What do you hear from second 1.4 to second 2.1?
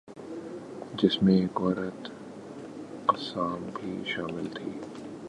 ایک عورت